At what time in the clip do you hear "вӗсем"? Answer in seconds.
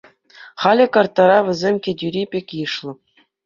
1.45-1.75